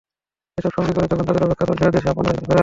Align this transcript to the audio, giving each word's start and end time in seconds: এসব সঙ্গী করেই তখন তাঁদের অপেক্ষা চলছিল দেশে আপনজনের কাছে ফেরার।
এসব 0.57 0.71
সঙ্গী 0.77 0.93
করেই 0.93 1.09
তখন 1.09 1.25
তাঁদের 1.27 1.45
অপেক্ষা 1.45 1.65
চলছিল 1.69 1.87
দেশে 1.89 2.09
আপনজনের 2.11 2.35
কাছে 2.35 2.45
ফেরার। 2.45 2.59